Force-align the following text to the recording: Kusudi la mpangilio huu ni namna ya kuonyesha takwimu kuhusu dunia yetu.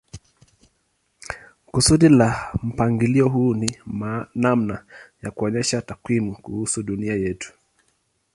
Kusudi 1.65 2.09
la 2.09 2.51
mpangilio 2.63 3.27
huu 3.29 3.53
ni 3.53 3.77
namna 4.35 4.85
ya 5.21 5.31
kuonyesha 5.31 5.81
takwimu 5.81 6.35
kuhusu 6.41 6.83
dunia 6.83 7.13
yetu. 7.15 7.53